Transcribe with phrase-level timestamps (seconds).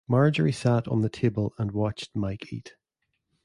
[0.07, 2.73] Marjory sat on the table and watched Mike eat.